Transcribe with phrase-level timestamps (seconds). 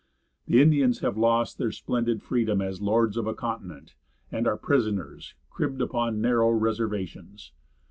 [0.47, 3.93] The Indians have lost their splendid freedom as lords of a continent,
[4.31, 7.51] and are prisoners, cribbed upon narrow reservations.